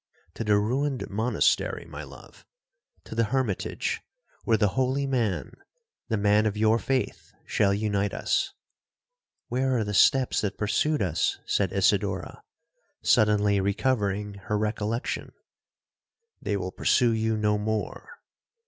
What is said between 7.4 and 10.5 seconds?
shall unite us.'—'Where are the steps